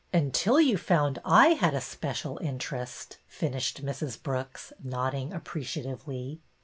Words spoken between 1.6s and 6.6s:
a special interest," finished Mrs. Brooks, nodding appreciatively.